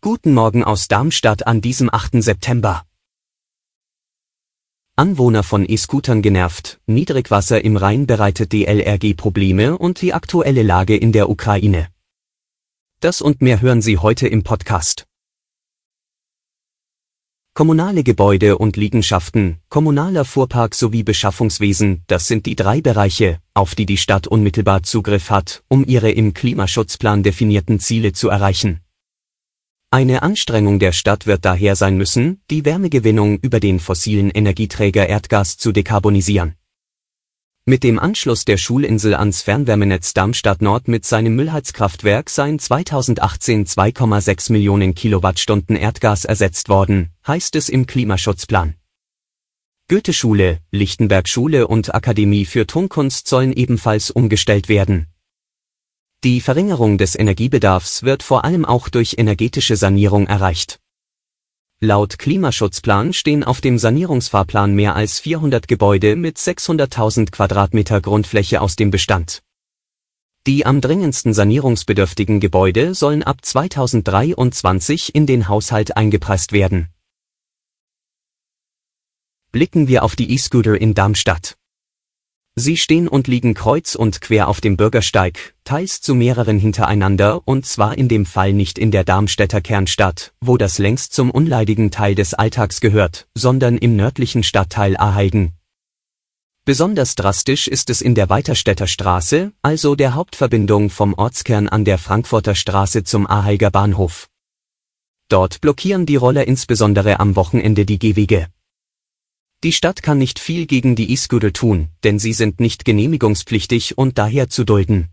[0.00, 2.22] Guten Morgen aus Darmstadt an diesem 8.
[2.22, 2.84] September.
[4.94, 11.10] Anwohner von E-Scootern genervt, Niedrigwasser im Rhein bereitet DLRG Probleme und die aktuelle Lage in
[11.10, 11.88] der Ukraine.
[13.00, 15.09] Das und mehr hören Sie heute im Podcast.
[17.52, 23.86] Kommunale Gebäude und Liegenschaften, kommunaler Fuhrpark sowie Beschaffungswesen, das sind die drei Bereiche, auf die
[23.86, 28.80] die Stadt unmittelbar Zugriff hat, um ihre im Klimaschutzplan definierten Ziele zu erreichen.
[29.90, 35.56] Eine Anstrengung der Stadt wird daher sein müssen, die Wärmegewinnung über den fossilen Energieträger Erdgas
[35.56, 36.54] zu dekarbonisieren.
[37.66, 44.50] Mit dem Anschluss der Schulinsel ans Fernwärmenetz Darmstadt Nord mit seinem Müllheizkraftwerk seien 2018 2,6
[44.50, 48.76] Millionen Kilowattstunden Erdgas ersetzt worden, heißt es im Klimaschutzplan.
[49.88, 55.08] Goethe-Schule, Lichtenberg-Schule und Akademie für Tonkunst sollen ebenfalls umgestellt werden.
[56.24, 60.80] Die Verringerung des Energiebedarfs wird vor allem auch durch energetische Sanierung erreicht.
[61.82, 68.76] Laut Klimaschutzplan stehen auf dem Sanierungsfahrplan mehr als 400 Gebäude mit 600.000 Quadratmeter Grundfläche aus
[68.76, 69.42] dem Bestand.
[70.46, 76.90] Die am dringendsten sanierungsbedürftigen Gebäude sollen ab 2023 in den Haushalt eingepresst werden.
[79.50, 81.56] Blicken wir auf die E-Scooter in Darmstadt.
[82.60, 87.64] Sie stehen und liegen kreuz und quer auf dem Bürgersteig, teils zu mehreren hintereinander und
[87.64, 92.14] zwar in dem Fall nicht in der Darmstädter Kernstadt, wo das längst zum unleidigen Teil
[92.14, 95.52] des Alltags gehört, sondern im nördlichen Stadtteil Aheigen.
[96.66, 101.96] Besonders drastisch ist es in der Weiterstädter Straße, also der Hauptverbindung vom Ortskern an der
[101.96, 104.28] Frankfurter Straße zum Aheiger Bahnhof.
[105.30, 108.48] Dort blockieren die Roller insbesondere am Wochenende die Gehwege.
[109.62, 114.16] Die Stadt kann nicht viel gegen die E-Scooter tun, denn sie sind nicht genehmigungspflichtig und
[114.16, 115.10] daher zu dulden.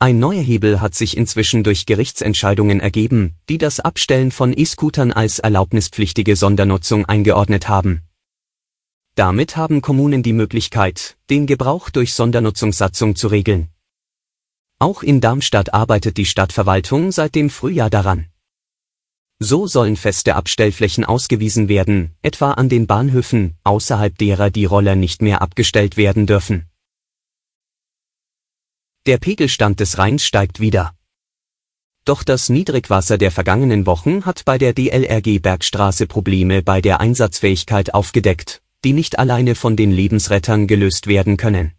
[0.00, 5.38] Ein neuer Hebel hat sich inzwischen durch Gerichtsentscheidungen ergeben, die das Abstellen von E-Scootern als
[5.38, 8.02] erlaubnispflichtige Sondernutzung eingeordnet haben.
[9.14, 13.68] Damit haben Kommunen die Möglichkeit, den Gebrauch durch Sondernutzungssatzung zu regeln.
[14.80, 18.26] Auch in Darmstadt arbeitet die Stadtverwaltung seit dem Frühjahr daran.
[19.40, 25.22] So sollen feste Abstellflächen ausgewiesen werden, etwa an den Bahnhöfen, außerhalb derer die Roller nicht
[25.22, 26.66] mehr abgestellt werden dürfen.
[29.06, 30.92] Der Pegelstand des Rheins steigt wieder.
[32.04, 37.94] Doch das Niedrigwasser der vergangenen Wochen hat bei der DLRG Bergstraße Probleme bei der Einsatzfähigkeit
[37.94, 41.72] aufgedeckt, die nicht alleine von den Lebensrettern gelöst werden können.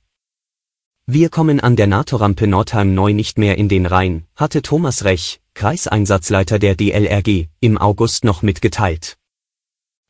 [1.08, 5.42] Wir kommen an der NATO-Rampe Nordheim neu nicht mehr in den Rhein, hatte Thomas Rech,
[5.60, 9.18] Kreiseinsatzleiter der DLRG, im August noch mitgeteilt.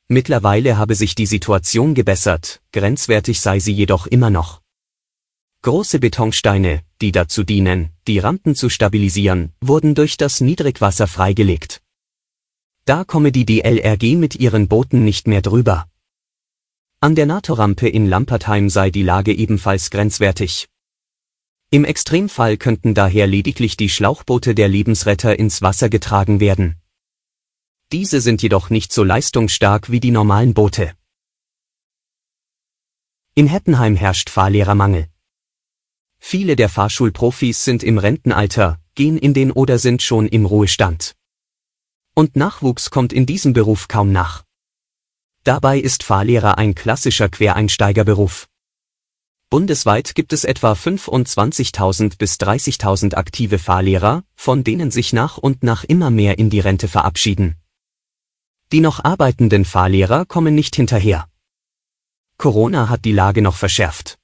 [0.07, 4.61] Mittlerweile habe sich die Situation gebessert, grenzwertig sei sie jedoch immer noch.
[5.63, 11.81] Große Betonsteine, die dazu dienen, die Rampen zu stabilisieren, wurden durch das Niedrigwasser freigelegt.
[12.85, 15.87] Da komme die DLRG mit ihren Booten nicht mehr drüber.
[16.99, 20.69] An der NATO-Rampe in Lampertheim sei die Lage ebenfalls grenzwertig.
[21.71, 26.81] Im Extremfall könnten daher lediglich die Schlauchboote der Lebensretter ins Wasser getragen werden.
[27.91, 30.93] Diese sind jedoch nicht so leistungsstark wie die normalen Boote.
[33.35, 35.09] In Heppenheim herrscht Fahrlehrermangel.
[36.17, 41.15] Viele der Fahrschulprofis sind im Rentenalter, gehen in den oder sind schon im Ruhestand.
[42.15, 44.43] Und Nachwuchs kommt in diesem Beruf kaum nach.
[45.43, 48.49] Dabei ist Fahrlehrer ein klassischer Quereinsteigerberuf.
[49.51, 55.83] Bundesweit gibt es etwa 25.000 bis 30.000 aktive Fahrlehrer, von denen sich nach und nach
[55.83, 57.55] immer mehr in die Rente verabschieden.
[58.71, 61.27] Die noch arbeitenden Fahrlehrer kommen nicht hinterher.
[62.37, 64.19] Corona hat die Lage noch verschärft.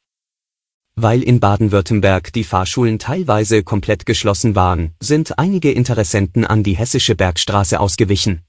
[0.93, 7.15] Weil in Baden-Württemberg die Fahrschulen teilweise komplett geschlossen waren, sind einige Interessenten an die hessische
[7.15, 8.43] Bergstraße ausgewichen.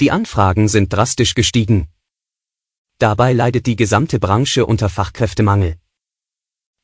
[0.00, 1.86] Die Anfragen sind drastisch gestiegen,
[3.00, 5.76] Dabei leidet die gesamte Branche unter Fachkräftemangel.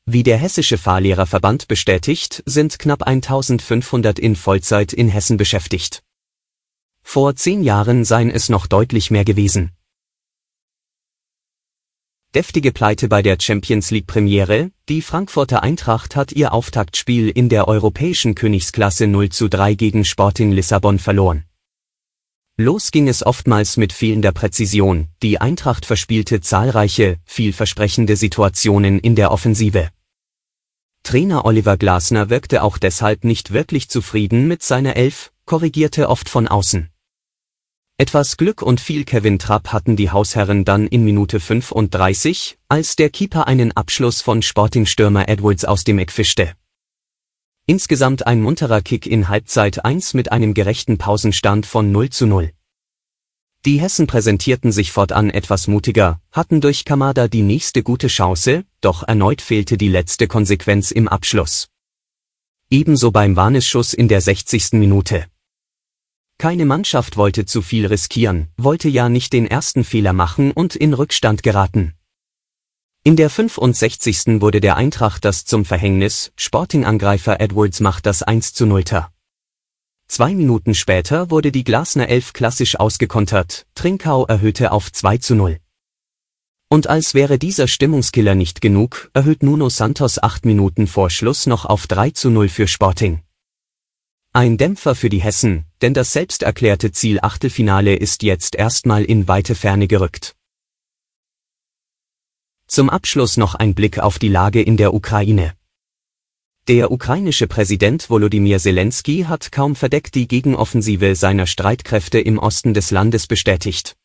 [0.07, 6.01] Wie der Hessische Fahrlehrerverband bestätigt, sind knapp 1500 in Vollzeit in Hessen beschäftigt.
[7.03, 9.73] Vor zehn Jahren seien es noch deutlich mehr gewesen.
[12.33, 17.67] Deftige Pleite bei der Champions League Premiere, die Frankfurter Eintracht hat ihr Auftaktspiel in der
[17.67, 21.46] europäischen Königsklasse 0 zu 3 gegen Sporting Lissabon verloren.
[22.59, 29.31] Los ging es oftmals mit fehlender Präzision, die Eintracht verspielte zahlreiche, vielversprechende Situationen in der
[29.31, 29.91] Offensive.
[31.03, 36.47] Trainer Oliver Glasner wirkte auch deshalb nicht wirklich zufrieden mit seiner Elf, korrigierte oft von
[36.47, 36.89] außen.
[37.99, 43.11] Etwas Glück und viel Kevin Trapp hatten die Hausherren dann in Minute 35, als der
[43.11, 46.53] Keeper einen Abschluss von Sporting-Stürmer Edwards aus dem Eck fischte.
[47.69, 52.53] Insgesamt ein munterer Kick in Halbzeit 1 mit einem gerechten Pausenstand von 0 zu 0.
[53.65, 59.03] Die Hessen präsentierten sich fortan etwas mutiger, hatten durch Kamada die nächste gute Chance, doch
[59.03, 61.67] erneut fehlte die letzte Konsequenz im Abschluss.
[62.69, 64.71] Ebenso beim Warnesschuss in der 60.
[64.71, 65.25] Minute.
[66.37, 70.93] Keine Mannschaft wollte zu viel riskieren, wollte ja nicht den ersten Fehler machen und in
[70.93, 71.96] Rückstand geraten.
[73.07, 74.41] In der 65.
[74.41, 78.83] wurde der Eintracht das zum Verhängnis, Sporting-Angreifer Edwards macht das 1 zu 0.
[80.09, 85.57] Zwei Minuten später wurde die Glasner Elf klassisch ausgekontert, Trinkau erhöhte auf 2 zu 0.
[86.67, 91.63] Und als wäre dieser Stimmungskiller nicht genug, erhöht Nuno Santos acht Minuten vor Schluss noch
[91.63, 93.21] auf 3 zu 0 für Sporting.
[94.33, 99.29] Ein Dämpfer für die Hessen, denn das selbst erklärte Ziel Achtelfinale ist jetzt erstmal in
[99.29, 100.36] weite Ferne gerückt.
[102.69, 105.53] Zum Abschluss noch ein Blick auf die Lage in der Ukraine.
[106.67, 112.91] Der ukrainische Präsident Volodymyr Zelensky hat kaum verdeckt die Gegenoffensive seiner Streitkräfte im Osten des
[112.91, 113.95] Landes bestätigt.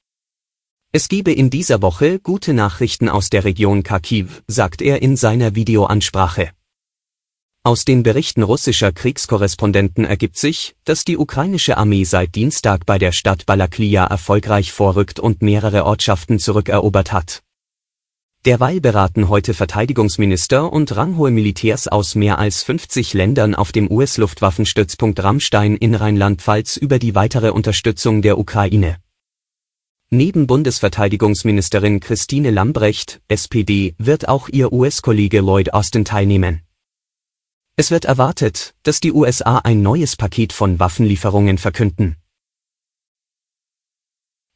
[0.93, 5.56] Es gebe in dieser Woche gute Nachrichten aus der Region Kharkiv, sagt er in seiner
[5.56, 6.50] Videoansprache.
[7.65, 13.11] Aus den Berichten russischer Kriegskorrespondenten ergibt sich, dass die ukrainische Armee seit Dienstag bei der
[13.11, 17.43] Stadt Balaklia erfolgreich vorrückt und mehrere Ortschaften zurückerobert hat.
[18.44, 25.23] Derweil beraten heute Verteidigungsminister und ranghohe Militärs aus mehr als 50 Ländern auf dem US-Luftwaffenstützpunkt
[25.23, 28.97] Rammstein in Rheinland-Pfalz über die weitere Unterstützung der Ukraine.
[30.11, 36.62] Neben Bundesverteidigungsministerin Christine Lambrecht, SPD, wird auch ihr US-Kollege Lloyd Austin teilnehmen.
[37.77, 42.17] Es wird erwartet, dass die USA ein neues Paket von Waffenlieferungen verkünden.